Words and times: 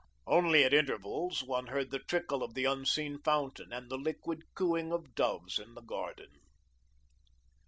Only 0.25 0.63
at 0.63 0.73
intervals, 0.73 1.43
one 1.43 1.67
heard 1.67 1.91
the 1.91 1.99
trickle 1.99 2.41
of 2.41 2.55
the 2.55 2.65
unseen 2.65 3.19
fountain, 3.21 3.71
and 3.71 3.87
the 3.87 3.99
liquid 3.99 4.41
cooing 4.55 4.91
of 4.91 5.13
doves 5.13 5.59
in 5.59 5.75
the 5.75 5.81
garden. 5.81 6.39